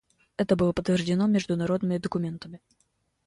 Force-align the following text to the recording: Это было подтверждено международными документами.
Это 0.35 0.55
было 0.55 0.71
подтверждено 0.73 1.27
международными 1.27 1.99
документами. 1.99 2.59